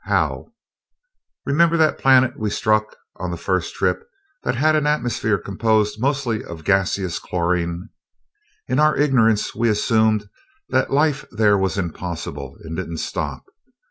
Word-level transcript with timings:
"How?" 0.05 0.47
"Remember 1.45 1.77
that 1.77 1.99
planet 1.99 2.33
we 2.35 2.49
struck 2.49 2.95
on 3.17 3.29
the 3.29 3.37
first 3.37 3.75
trip, 3.75 4.03
that 4.41 4.55
had 4.55 4.75
an 4.75 4.87
atmosphere 4.87 5.37
composed 5.37 6.01
mostly 6.01 6.43
of 6.43 6.63
gaseous 6.63 7.19
chlorin? 7.19 7.89
In 8.67 8.79
our 8.79 8.97
ignorance 8.97 9.53
we 9.53 9.69
assumed 9.69 10.27
that 10.69 10.89
life 10.89 11.25
there 11.29 11.55
was 11.55 11.77
impossible, 11.77 12.57
and 12.63 12.75
didn't 12.75 12.97
stop. 12.97 13.43